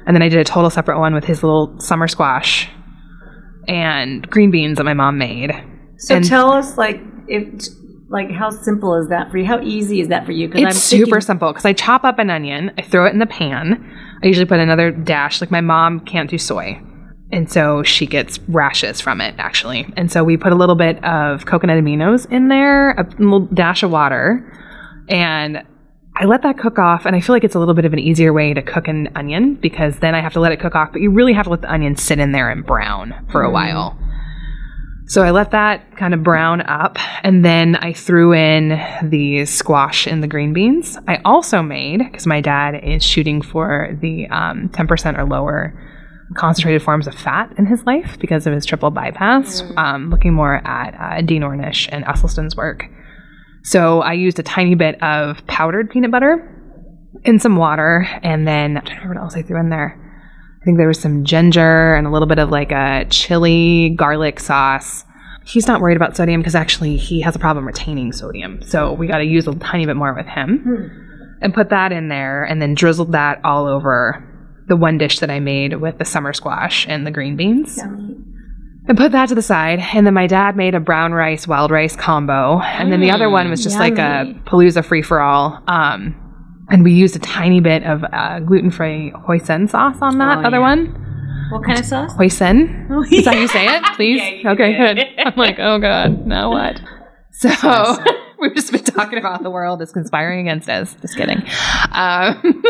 [0.09, 2.69] and then I did a total separate one with his little summer squash
[3.69, 5.53] and green beans that my mom made.
[5.99, 7.47] So And- tell us, like, if
[8.11, 9.45] like how simple is that for you?
[9.45, 10.49] How easy is that for you?
[10.49, 13.27] Because It's super simple because I chop up an onion, I throw it in the
[13.27, 13.85] pan.
[14.23, 15.43] I usually put another dash.
[15.43, 16.81] Like my mom can't do soy,
[17.31, 19.93] and so she gets rashes from it actually.
[19.95, 23.83] And so we put a little bit of coconut aminos in there, a little dash
[23.83, 24.59] of water,
[25.11, 25.63] and
[26.21, 27.07] I let that cook off.
[27.07, 29.09] And I feel like it's a little bit of an easier way to cook an
[29.15, 31.51] onion because then I have to let it cook off, but you really have to
[31.51, 33.97] let the onion sit in there and brown for a while.
[35.07, 40.07] So I let that kind of brown up, and then I threw in the squash
[40.07, 40.99] and the green beans.
[41.09, 45.73] I also made because my dad is shooting for the um, 10% or lower
[46.37, 50.57] concentrated forms of fat in his life because of his triple bypass, um, looking more
[50.67, 52.85] at uh, Dean Ornish and Esselstyn's work.
[53.69, 56.43] So I used a tiny bit of powdered peanut butter
[57.25, 59.95] in some water, and then I don't remember what else I threw in there.
[60.63, 64.41] I think there was some ginger and a little bit of like a chili garlic
[64.41, 65.05] sauce.
[65.45, 68.63] He's not worried about sodium because actually he has a problem retaining sodium.
[68.63, 71.43] So we got to use a tiny bit more with him hmm.
[71.43, 74.25] and put that in there and then drizzled that all over
[74.67, 77.79] the one dish that I made with the summer squash and the green beans.
[78.89, 79.81] And put that to the side.
[79.95, 82.59] And then my dad made a brown rice, wild rice combo.
[82.61, 84.35] And then the other one was just like a.
[84.47, 85.63] Palooza free for all.
[85.69, 86.17] Um,
[86.71, 90.47] and we used a tiny bit of uh, gluten free hoisin sauce on that Oh,
[90.47, 90.63] other yeah.
[90.75, 91.05] one.
[91.51, 92.13] What kind of sauce?
[92.15, 92.89] Hoisin.
[92.91, 93.83] Oh, Is that how you say it?
[93.97, 94.21] Please?
[94.21, 94.97] Yeah, you okay, did.
[94.97, 95.27] good.
[95.27, 96.81] I'm like, oh God, now what?
[97.41, 97.49] So
[98.41, 100.97] we've just been talking about the world is conspiring against us.
[101.01, 101.41] Just kidding.
[101.93, 102.63] Um,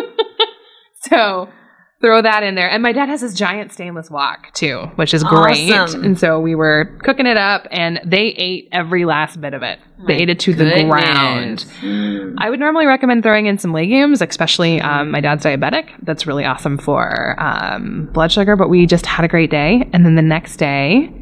[1.10, 1.48] so
[2.00, 2.70] throw that in there.
[2.70, 5.72] And my dad has this giant stainless wok too, which is great.
[5.72, 6.04] Awesome.
[6.04, 9.80] And so we were cooking it up and they ate every last bit of it.
[10.06, 11.66] They ate it to the ground.
[12.38, 15.90] I would normally recommend throwing in some legumes, especially um, my dad's diabetic.
[16.02, 18.54] That's really awesome for um, blood sugar.
[18.54, 21.12] But we just had a great day, and then the next day,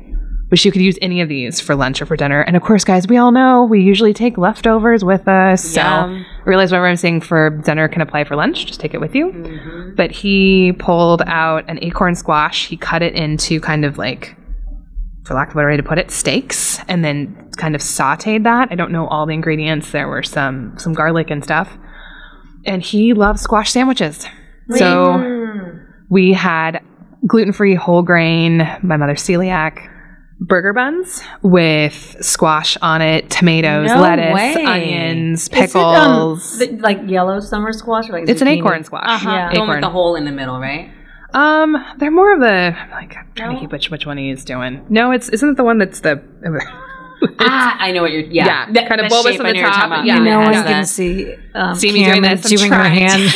[0.50, 2.40] wish you could use any of these for lunch or for dinner.
[2.42, 5.62] And of course, guys, we all know we usually take leftovers with us.
[5.62, 8.66] So I realize whatever I'm saying for dinner can apply for lunch.
[8.66, 9.32] Just take it with you.
[9.32, 9.94] Mm-hmm.
[9.96, 12.68] But he pulled out an acorn squash.
[12.68, 14.36] He cut it into kind of like
[15.24, 18.44] for lack of a better way to put it, steaks, and then kind of sauteed
[18.44, 18.68] that.
[18.70, 19.90] I don't know all the ingredients.
[19.90, 21.76] There were some some garlic and stuff.
[22.64, 24.26] And he loves squash sandwiches.
[24.70, 25.84] So Mm.
[26.08, 26.80] we had
[27.26, 29.88] gluten free whole grain, my mother's celiac,
[30.40, 34.64] burger buns with squash on it, tomatoes, No lettuce, way.
[34.64, 36.58] onions, Is it, um, pickles.
[36.58, 38.08] the- like yellow summer squash?
[38.10, 39.04] Or like it's an acorn squash.
[39.08, 39.30] Uh-huh.
[39.30, 39.52] Yeah.
[39.52, 39.80] The one with Acorn.
[39.82, 40.90] the hole in the middle, right?
[41.34, 43.54] Um, they're more of the like I'm trying No?
[43.56, 44.84] to keep which which one he's doing.
[44.88, 46.22] No, it's isn't it the one that's the
[47.40, 48.22] ah, I know what you're.
[48.22, 49.88] Yeah, Yeah, That- kind of that bulbous shape on I the know top.
[49.90, 50.06] talking.
[50.06, 50.68] Yeah, You it know, has one's that.
[50.68, 52.52] going to see, um, See me doing Cameron this.
[52.52, 53.30] I'm doing her trying hand.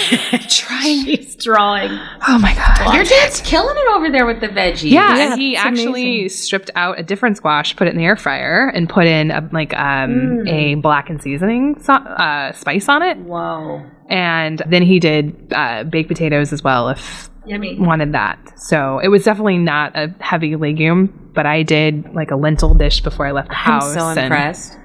[0.51, 1.05] trying.
[1.05, 1.91] She's drawing.
[2.29, 2.95] Oh my god.
[2.95, 4.91] Your dad's killing it over there with the veggies.
[4.91, 6.29] Yeah, Yeah, and he actually amazing.
[6.29, 9.49] stripped out a different squash, put it in the air fryer, and put in a,
[9.53, 13.17] like um, a blackened seasoning so- uh, spice on it.
[13.19, 13.83] Whoa.
[14.09, 17.77] And then he did uh, baked potatoes as well, if Yummy.
[17.79, 18.39] wanted that.
[18.59, 23.01] So it was definitely not a heavy legume, but I did like a lentil dish
[23.01, 23.95] before I left the I'm house.
[23.95, 24.77] so and- impressed.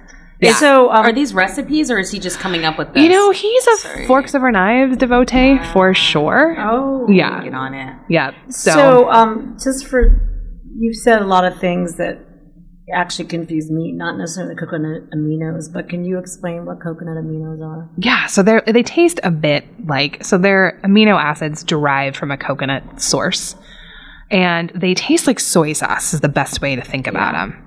[0.41, 0.51] Yeah.
[0.55, 3.01] So, um, Are these recipes, or is he just coming up with this?
[3.01, 4.05] You know, he's a Sorry.
[4.05, 6.55] forks over knives devotee for sure.
[6.59, 7.07] oh.
[7.09, 7.41] Yeah.
[7.41, 7.95] get on it.
[8.09, 8.31] Yeah.
[8.49, 10.21] So, So, um, just for
[10.77, 12.19] you've said a lot of things that
[12.93, 17.61] actually confuse me, not necessarily the coconut aminos, but can you explain what coconut aminos
[17.61, 17.89] are?
[17.97, 22.37] yeah, so they they taste a bit like so they're amino acids derived from a
[22.37, 23.55] coconut source,
[24.29, 27.61] and they taste like soy sauce is the best way to think about them.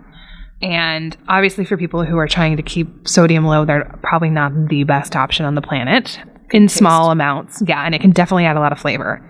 [0.61, 4.85] And obviously, for people who are trying to keep sodium low, they're probably not the
[4.85, 6.18] best option on the planet
[6.50, 7.62] in small amounts.
[7.64, 9.24] Yeah, and it can definitely add a lot of flavor.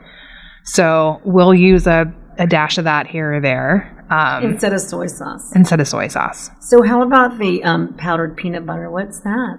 [0.65, 5.07] So we'll use a, a dash of that here or there um, Instead of soy
[5.07, 5.55] sauce.
[5.55, 6.51] instead of soy sauce.
[6.61, 8.91] So, how about the um, powdered peanut butter?
[8.91, 9.59] What's that?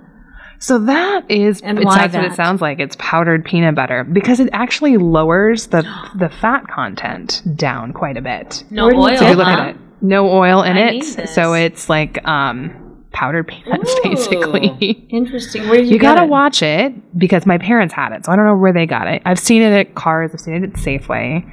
[0.61, 2.79] So that is, And that's what it sounds like.
[2.81, 5.83] It's powdered peanut butter because it actually lowers the
[6.15, 8.65] the fat content down quite a bit.
[8.69, 9.17] No Where oil.
[9.17, 9.53] So you look huh?
[9.53, 11.29] at it, no oil in I it.
[11.29, 14.09] So it's like um, powdered peanuts, Ooh.
[14.09, 14.67] basically.
[15.09, 15.69] Interesting.
[15.69, 16.29] Where you, You gotta it?
[16.29, 19.21] watch it because my parents had it, so I don't know where they got it.
[19.25, 21.49] I've seen it at Carrs, I've seen it at Safeway.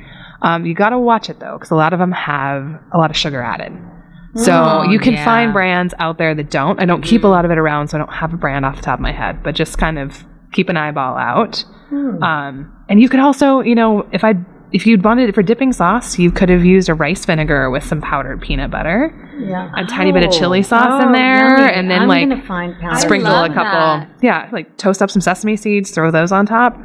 [0.46, 3.16] Um, you gotta watch it though, because a lot of them have a lot of
[3.16, 3.72] sugar added.
[4.36, 5.24] So Oh, you can yeah.
[5.24, 6.80] find brands out there that don't.
[6.80, 8.76] I don't keep a lot of it around, so I don't have a brand off
[8.76, 11.64] the top of my head, but just kind of keep an eyeball out.
[11.88, 12.22] Hmm.
[12.22, 14.34] Um, and you could also, you know, if I
[14.72, 17.84] if you'd wanted it for dipping sauce, you could have used a rice vinegar with
[17.84, 19.70] some powdered peanut butter, Yeah.
[19.76, 21.72] a tiny bit of chili sauce Oh, in there, yummy.
[21.72, 24.10] and then I'm like sprinkle a couple that.
[24.22, 26.76] yeah like toast up some sesame seeds throw those on top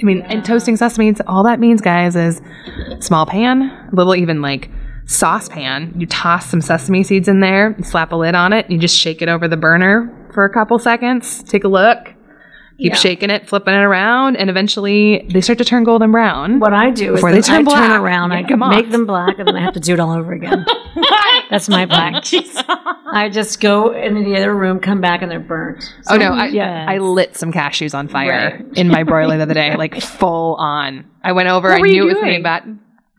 [0.00, 2.40] i mean and toasting sesame seeds all that means guys is
[3.00, 4.70] small pan a little even like
[5.06, 8.96] saucepan you toss some sesame seeds in there slap a lid on it you just
[8.96, 12.13] shake it over the burner for a couple seconds take a look
[12.78, 12.96] keep Yeah.
[12.96, 16.90] shaking it flipping it around and eventually they start to turn golden brown What I
[16.90, 18.90] do is Before they that I turn turn around, Yeah, I come make on.
[18.90, 20.64] them black, and then I have to do it all over again.
[21.50, 22.14] That's my plan.
[23.12, 25.84] I just go into the other room, come back, and they're burnt.
[26.08, 26.32] Oh no!
[26.32, 26.86] I, Yes.
[26.88, 28.78] I lit some cashews on fire Right.
[28.78, 31.04] in my broiler the other day, like full on.
[31.22, 31.68] I went over.
[31.68, 32.64] What I knew it was coming back.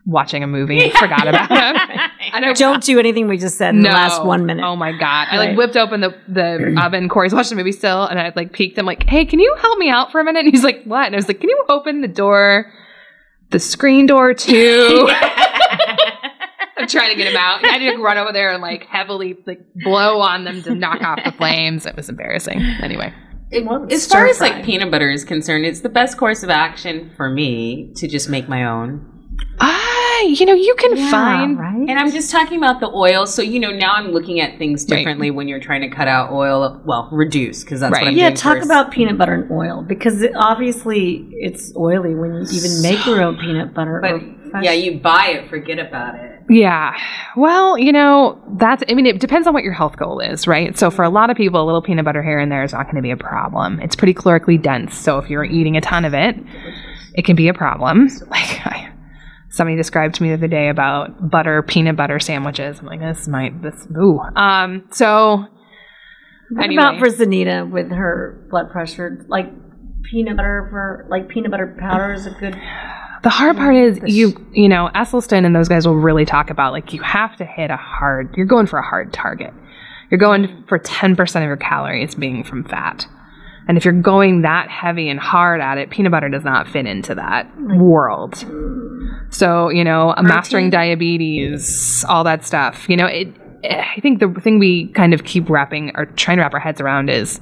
[0.08, 2.00] Watching a movie, forgot about it.
[2.36, 3.90] And I Don't do anything we just said in no.
[3.90, 4.64] the last one minute.
[4.64, 5.28] Oh my god!
[5.30, 5.56] I like Right.
[5.58, 7.08] whipped open the the oven.
[7.08, 9.78] Corey's watching the movie still, and I like peeked him like, "Hey, can you help
[9.78, 11.64] me out for a minute?" And he's like, "What?" And I was like, "Can you
[11.68, 12.72] open the door
[13.50, 15.08] the screen door too.
[16.78, 17.64] I'm trying to get him out.
[17.64, 21.00] I had to run over there and like heavily like blow on them to knock
[21.02, 21.86] off the flames.
[21.86, 22.60] It was embarrassing.
[22.82, 23.12] Anyway,
[23.64, 27.12] Well, as far as like peanut butter is concerned, it's the best course of action
[27.16, 29.06] for me to just make my own.
[29.60, 31.88] ah, you know, you can Yeah, find right?
[31.88, 33.26] And I'm just talking about the oil.
[33.26, 34.98] So, you know, now I'm looking at things Right.
[34.98, 36.80] differently when you're trying to cut out oil.
[36.84, 38.02] Well, reduce, because that's Right.
[38.02, 38.66] what I'm yeah, doing talk first.
[38.66, 43.22] about peanut butter and oil because it, obviously it's oily when you even make your
[43.22, 44.00] own peanut butter.
[44.02, 46.32] But or yeah, you buy it, forget about it.
[46.48, 46.96] Yeah.
[47.36, 50.78] Well, you know, that's, I mean, it depends on what your health goal is, right?
[50.78, 52.84] So for a lot of people, a little peanut butter here and there is not
[52.84, 53.80] going to be a problem.
[53.80, 54.96] It's pretty calorically dense.
[54.96, 56.36] So if you're eating a ton of it,
[57.14, 58.08] it can be a problem.
[58.30, 58.90] Like, I,
[59.56, 62.78] somebody described to me the other day about butter, peanut butter sandwiches.
[62.80, 64.20] I'm like, this might, this, ooh.
[64.36, 65.46] Um, so
[66.50, 66.82] What anyway.
[66.82, 69.24] about for Zanita with her blood pressure?
[69.28, 69.46] Like
[70.10, 72.54] peanut butter for like peanut butter powder is a good.
[73.22, 76.72] The hard part is you you know Esselstyn and those guys will really talk about
[76.72, 79.52] like you have to hit a hard you're going for a hard target.
[80.10, 83.08] You're going for 10% of your calories being from fat.
[83.68, 86.86] And if you're going that heavy and hard at it, peanut butter does not fit
[86.86, 88.44] into that world.
[89.30, 92.88] So, you know, mastering diabetes, all that stuff.
[92.88, 96.42] You know, it I think the thing we kind of keep wrapping or trying to
[96.42, 97.40] wrap our heads around is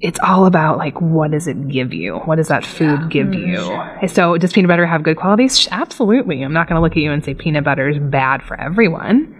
[0.00, 2.16] it's all about like what does it give you?
[2.18, 4.02] What does that food give mm-hmm.
[4.02, 4.08] you?
[4.08, 5.66] So does peanut butter have good qualities?
[5.70, 6.42] Absolutely.
[6.42, 9.34] I'm not going to look at you and say peanut butter is bad for everyone.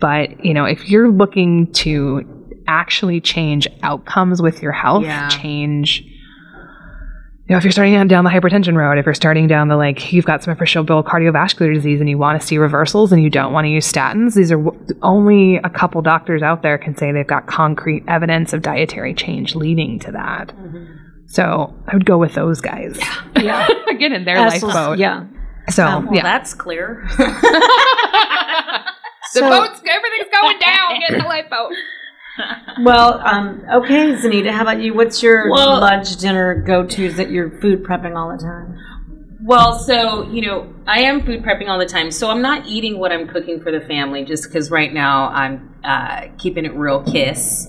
[0.00, 2.33] But, you know, if you're looking to
[2.66, 5.28] actually change outcomes with your health, Yeah.
[5.28, 6.04] change
[7.46, 10.14] you know, if you're starting down- the hypertension road, if you're starting down the like,
[10.14, 13.52] you've got some appreciable cardiovascular disease and you want to see reversals and you don't
[13.52, 17.12] want to use statins, these are w- only a couple doctors out there can say
[17.12, 20.54] they've got concrete evidence of dietary change leading to that.
[21.26, 22.98] So I would go with those guys.
[23.38, 24.96] Yeah, Get in their lifeboat.
[24.98, 25.24] Yeah,
[25.68, 27.04] So Um, Well, yeah, that's clear.
[27.18, 27.24] the
[29.32, 31.00] So- boat's everything's going down.
[31.00, 31.72] Get in the lifeboat.
[32.82, 34.94] Well, um, okay, Zanita, how about you?
[34.94, 38.76] What's your Well- lunch, dinner go tos that you're food prepping all the time?
[39.42, 42.10] Well, so, you know, I am food prepping all the time.
[42.10, 45.74] So I'm not eating what I'm cooking for the family just because right now I'm
[45.84, 47.68] uh, keeping it real kiss.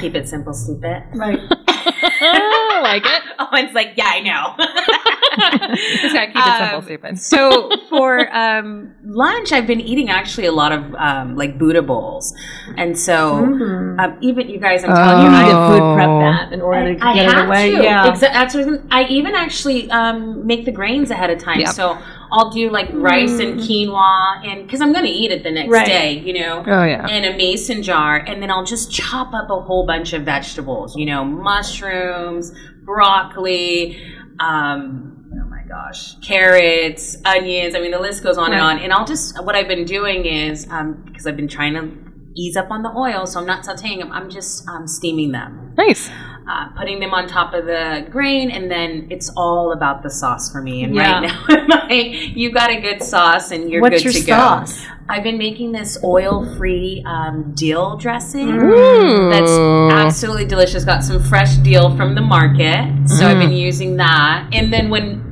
[0.00, 1.02] Keep it simple, stupid.
[1.14, 1.40] Right.
[1.50, 3.22] I like it.
[3.40, 4.54] Oh, it's like, yeah, I know.
[6.02, 7.18] Just gotta keep it simple, Um, stupid.
[7.18, 12.34] so for um, lunch, I've been eating actually a lot of um, like Buddha bowls,
[12.76, 13.98] and so Mhm.
[14.00, 14.94] um, even you guys, I'm Oh.
[14.96, 17.46] telling You you, need I, to food prep that in order to I get it
[17.46, 17.70] away.
[17.76, 17.82] to.
[17.82, 18.10] Yeah.
[18.10, 21.60] Exa- that's what I was I even actually um, make the grains ahead of time.
[21.60, 21.68] Yep.
[21.70, 21.96] So
[22.30, 25.70] I'll do like rice and quinoa, and because I'm going to eat it the next
[25.70, 25.86] Right.
[25.86, 26.62] day, you know.
[26.66, 27.06] Oh yeah.
[27.08, 30.96] In a mason jar, and then I'll just chop up a whole bunch of vegetables.
[30.96, 32.52] You know, mushrooms,
[32.84, 34.00] broccoli.
[34.40, 37.74] Um, oh my gosh, carrots, onions.
[37.74, 38.78] I mean, the list goes on and on.
[38.78, 41.90] And I'll just what I've been doing is um, because I've been trying to
[42.36, 44.12] ease up on the oil, so I'm not sautéing them.
[44.12, 46.08] I'm just um, steaming them Nice.
[46.48, 50.50] Uh, putting them on top of the grain, and then it's all about the sauce
[50.50, 50.82] for me.
[50.84, 51.20] And Yeah.
[51.48, 54.32] right now, you got a good sauce, and you're What's good your to go.
[54.36, 54.80] sauce?
[55.10, 58.48] I've been making this oil-free um, dill dressing.
[58.48, 59.30] Mm.
[59.30, 59.50] That's
[60.06, 60.84] absolutely delicious.
[60.84, 63.58] Got some fresh dill from the market, so I've been Mm.
[63.60, 64.48] using that.
[64.52, 65.27] And then when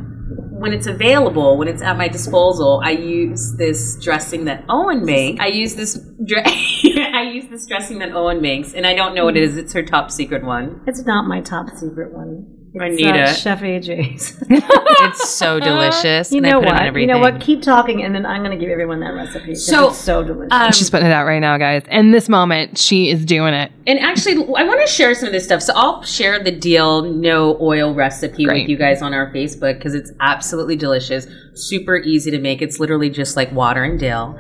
[0.67, 5.41] when it's available, when it's at my disposal, I use this dressing that Owen makes.
[5.41, 9.25] I use this dre- I use this dressing that Owen makes, and I don't know
[9.25, 9.57] what it is.
[9.57, 10.81] It's her top secret one.
[10.89, 12.56] It's not my top secret one.
[12.79, 13.35] I It's, need uh, it.
[13.37, 14.37] Chef AJ's.
[14.51, 16.31] It's so delicious.
[16.31, 17.01] you and I know put 'em in what?
[17.01, 17.41] You know what?
[17.41, 19.55] Keep talking, and then I'm going to give everyone that recipe.
[19.55, 20.49] So, it's so delicious.
[20.53, 21.83] Um, She's putting it out right now, guys.
[21.91, 23.73] In this moment, she is doing it.
[23.87, 25.63] And actually, I want to share some of this stuff.
[25.63, 28.63] So I'll share the deal no oil recipe Great.
[28.63, 32.61] with you guys on our Facebook because it's absolutely delicious, super easy to make.
[32.63, 34.39] It's literally just like water and dill.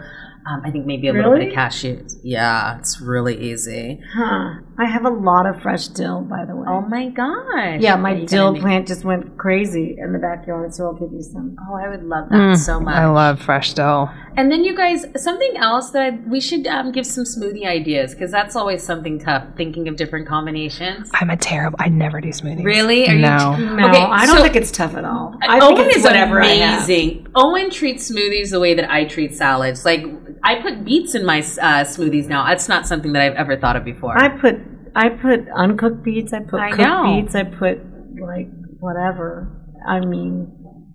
[0.48, 2.18] Um, I think maybe a little bit of cashews.
[2.22, 4.00] Yeah, it's really easy.
[4.14, 4.60] huh.
[4.78, 6.66] I have a lot of fresh dill, by the way.
[6.68, 7.80] Oh my gosh!
[7.80, 11.12] yeah, my dill gonna make- plant just went crazy in the backyard, so I'll give
[11.12, 11.56] you some.
[11.68, 12.94] Oh, I would love that so much.
[12.94, 14.10] Mm, I love fresh dill.
[14.36, 18.12] And then you guys, something else that I, we should um, give some smoothie ideas
[18.12, 19.44] because that's always something tough.
[19.56, 21.10] Thinking of different combinations.
[21.14, 21.78] I'm a terrible.
[21.80, 22.62] I never do smoothies.
[22.64, 23.08] Really?
[23.08, 23.56] Are you no.
[23.56, 25.38] No, Okay, I don't so- think it's tough at all.
[25.42, 26.78] I think Owen it's is whatever I have.
[26.88, 27.28] amazing.
[27.34, 29.86] Owen treats smoothies the way that I treat salads.
[29.86, 30.04] Like
[30.42, 32.46] I put beets in my uh, smoothies now.
[32.46, 34.16] That's not something that I've ever thought of before.
[34.16, 34.56] I put
[34.94, 36.32] I put uncooked beets.
[36.32, 37.20] I put I cooked know.
[37.20, 37.34] beets.
[37.34, 37.78] I put
[38.20, 38.48] like
[38.80, 39.52] whatever.
[39.86, 40.52] I mean,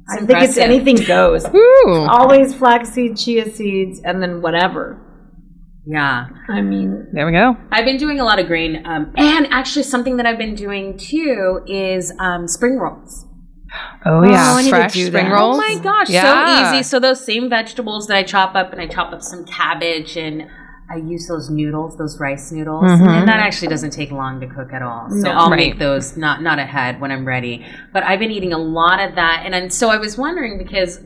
[0.10, 1.46] I It's think it's anything goes.
[1.86, 4.98] Always flaxseed, chia seeds, and then whatever.
[5.86, 7.56] yeah, I mean, There we go.
[7.72, 10.98] I've been doing a lot of grain, um, and actually something that I've been doing
[10.98, 13.26] too is um, spring rolls.
[14.06, 15.58] Oh Oh, yeah, to fresh spring rolls.
[15.58, 16.70] Oh my gosh, Yeah.
[16.70, 16.84] so easy.
[16.84, 20.44] So those same vegetables that I chop up, and I chop up some cabbage, and
[20.92, 23.08] I use those noodles, those rice noodles, Mhm.
[23.08, 25.08] and that actually doesn't take long to cook at all.
[25.10, 25.32] So No.
[25.32, 25.58] I'll Right.
[25.70, 27.66] make those not not ahead when I'm ready.
[27.94, 31.00] But I've been eating a lot of that, and, and so I was wondering because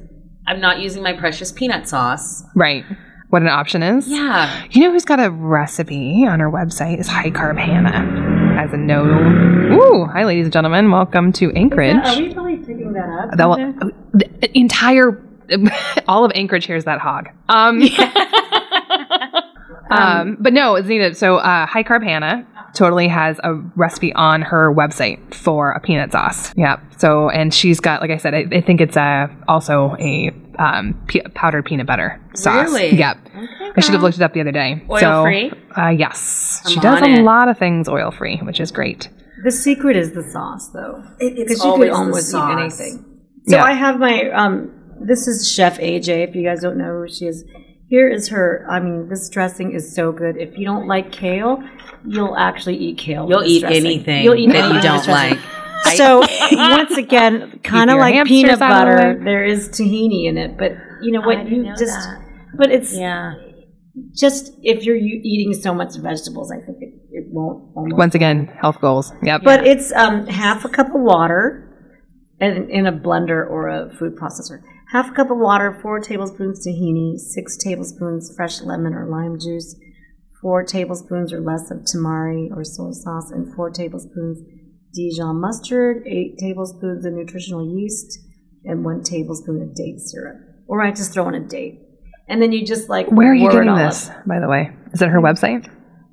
[0.47, 2.43] I'm not using my precious peanut sauce.
[2.55, 2.83] Right.
[3.29, 4.07] What an option is.
[4.07, 8.33] Yeah, You know who's got a recipe on her website is High Carb Hannah.
[8.57, 9.03] As a no.
[9.05, 10.89] Ooh, hi, ladies and gentlemen.
[10.89, 11.97] Welcome to Anchorage.
[11.97, 13.37] Are we really picking that up?
[13.37, 15.21] That will- the entire,
[16.07, 17.29] all of Anchorage hears that hog.
[17.49, 17.81] Um,
[19.91, 21.13] um, but no, it's Zena.
[21.15, 26.11] So uh, High Carb Hannah totally has a recipe on her website for a peanut
[26.13, 26.53] sauce.
[26.55, 26.79] Yeah.
[26.97, 30.93] So and she's got, like I said, I, I think it's a also a um,
[31.07, 32.67] pe- powdered peanut butter sauce.
[32.67, 32.95] Really?
[32.95, 33.17] Yep.
[33.77, 34.83] I should have looked it up the other day.
[34.89, 35.51] Oil So, free?
[35.77, 37.23] Uh, yes, I'm she does a it.
[37.23, 39.09] lot of things oil free, which is great.
[39.43, 41.03] The secret is the sauce, though.
[41.19, 43.05] it's Because you could almost eat anything.
[43.47, 43.63] So Yeah.
[43.63, 44.71] I have my um.
[45.01, 46.27] This is Chef AJ.
[46.29, 47.43] If you guys don't know who she is,
[47.89, 48.65] here is her.
[48.69, 50.37] I mean, this dressing is so good.
[50.37, 51.61] If you don't like kale,
[52.07, 53.27] you'll actually eat kale.
[53.29, 53.85] You'll eat dressing.
[53.85, 55.37] anything You'll eat that you don't like.
[55.95, 56.21] So
[56.53, 60.57] once again, kind of like peanut out of the butter, there is tahini in it.
[60.57, 60.71] But
[61.03, 61.47] you know what?
[61.47, 61.93] You know just.
[61.93, 62.21] that.
[62.57, 63.35] But it's Yeah.
[64.13, 67.71] Just if you're eating so much vegetables, I think it, it won't.
[67.75, 69.11] Once again, health goals.
[69.23, 69.41] Yep.
[69.43, 71.65] but it's um, half a cup of water
[72.39, 74.61] in, in a blender or a food processor.
[74.91, 79.75] Half a cup of water, four tablespoons tahini, six tablespoons fresh lemon or lime juice,
[80.41, 84.39] four tablespoons or less of tamari or soy sauce, and four tablespoons
[84.93, 88.19] Dijon mustard, eight tablespoons of nutritional yeast,
[88.63, 90.37] and one tablespoon of date syrup.
[90.67, 91.84] Or I just throw in a date.
[92.27, 93.77] And then you just like Where are you getting up.
[93.77, 94.71] this, by the way?
[94.93, 95.69] Is it her website?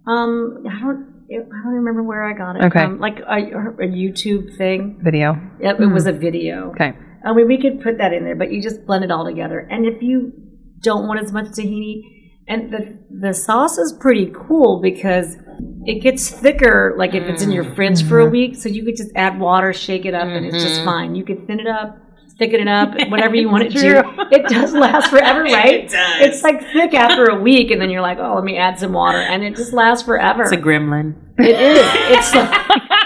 [0.07, 1.13] Um, I don't.
[1.31, 2.81] I don't remember where I got it Okay.
[2.81, 2.99] from.
[2.99, 5.01] Like a, a YouTube thing.
[5.03, 5.41] Video.
[5.61, 6.11] Yep, it was hmm.
[6.11, 6.71] a video.
[6.73, 6.93] Okay.
[7.25, 9.61] I mean, we could put that in there, but you just blend it all together.
[9.61, 10.33] And if you
[10.81, 12.03] don't want as much tahini,
[12.49, 15.37] and the the sauce is pretty cool because
[15.85, 16.95] it gets thicker.
[16.99, 18.33] Like if it's in your fridge for a mm-hmm.
[18.33, 20.85] week, so you could just add water, shake it up, and it's just mm-hmm.
[20.85, 21.15] fine.
[21.15, 21.97] You could thin it up,
[22.39, 24.29] thicken it up, whatever you want it to.
[24.31, 25.85] It does last forever, right?
[25.85, 26.21] It does.
[26.21, 28.93] It's like thick after a week, and then you're like, oh, let me add some
[28.93, 30.43] water, and it just lasts forever.
[30.43, 31.15] It's a gremlin.
[31.39, 31.87] It is.
[32.17, 33.02] It's like,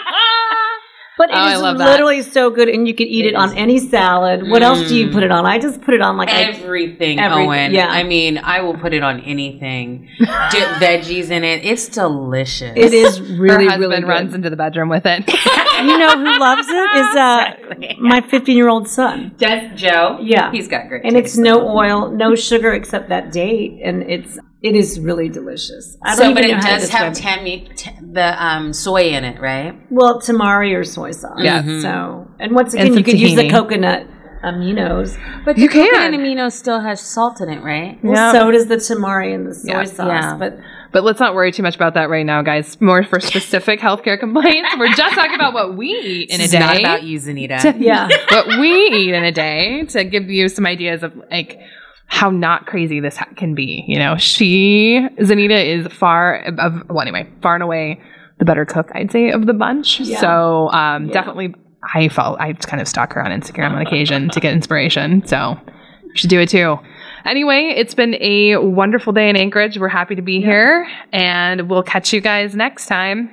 [1.18, 1.90] but it Oh, is love that.
[1.90, 4.48] literally so good, and you could eat it, on any salad.
[4.48, 5.46] What else do you put it on?
[5.46, 7.72] I just put it on like I, Everything, Everything, Owen.
[7.72, 7.88] yeah.
[7.88, 10.08] I mean, I will put it on anything.
[10.18, 10.28] Dip
[10.80, 11.64] veggies in it.
[11.64, 12.72] It's delicious.
[12.76, 14.08] it is Her really husband really good.
[14.08, 15.24] runs into the bedroom with it.
[15.76, 17.96] You know who loves it is uh, Exactly.
[18.00, 20.18] my 15 year old son, Does Joe?
[20.22, 20.50] Yeah.
[20.50, 21.38] He's got great and it's taste.
[21.38, 25.96] no oil, no sugar except that date, and it's it is really delicious.
[26.02, 28.72] I don't So, even but know it how to does have tammy, t- the um,
[28.72, 29.78] soy in it, right?
[29.90, 31.38] well tamari or soy sauce.
[31.42, 31.62] Yeah.
[31.80, 34.07] So and once again, some you could use the coconut
[34.44, 35.18] aminos.
[35.44, 36.20] But You the coconut can.
[36.20, 37.98] amino still has salt in it, right?
[38.02, 38.32] Well, Yeah.
[38.32, 39.84] so does the tamari and the soy Yeah.
[39.84, 40.07] sauce.
[40.09, 40.36] Yeah.
[40.38, 40.59] But
[40.92, 42.80] but let's not worry too much about that right now, guys.
[42.80, 44.70] More for specific healthcare complaints.
[44.78, 46.59] We're just talking about what we eat in This a is day.
[46.61, 47.74] not about you, Zanita.
[47.78, 48.09] yeah.
[48.30, 51.59] what we eat in a day to give you some ideas of like
[52.07, 53.84] how not crazy this ha- can be.
[53.88, 58.00] You know, she Zanita is far of well anyway, far and away
[58.38, 60.00] the better cook I'd say of the bunch.
[60.00, 60.20] Yeah.
[60.20, 61.12] So um, Yeah.
[61.12, 61.54] definitely,
[61.94, 65.26] I felt I kind of stalk her on Instagram on occasion to get inspiration.
[65.26, 65.59] So
[66.04, 66.78] you should do it too.
[67.24, 69.78] Anyway, it's been a wonderful day in Anchorage.
[69.78, 73.30] We're happy to be here, and we'll catch you guys next time.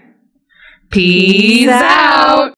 [0.90, 2.52] Peace, Peace out.